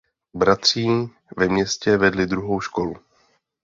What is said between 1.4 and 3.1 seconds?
městě vedli druhou školu.